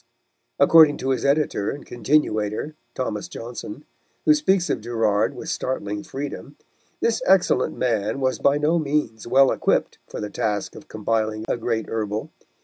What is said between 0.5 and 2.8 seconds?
According to his editor and continuator,